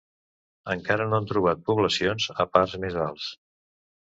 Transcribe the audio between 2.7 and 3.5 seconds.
més alts.